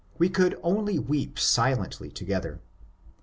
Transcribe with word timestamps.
We 0.17 0.29
could 0.29 0.59
only 0.63 0.97
weep 0.97 1.37
silently 1.37 2.09
together. 2.09 2.59